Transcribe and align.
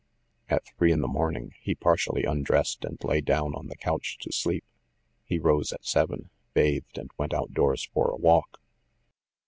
At 0.49 0.65
three 0.65 0.91
in 0.91 1.01
the 1.01 1.07
morning, 1.07 1.53
he 1.61 1.75
partially 1.75 2.23
undressed 2.23 2.83
and 2.85 2.97
lay 3.03 3.21
down 3.21 3.53
on 3.53 3.67
the 3.67 3.75
couch 3.75 4.17
to 4.21 4.31
sleep. 4.31 4.63
He 5.25 5.37
rose 5.37 5.71
at 5.71 5.85
seven, 5.85 6.31
bathed, 6.55 6.97
and 6.97 7.11
went 7.19 7.35
outdoors 7.35 7.87
for 7.93 8.09
a 8.09 8.17
walk. 8.17 8.59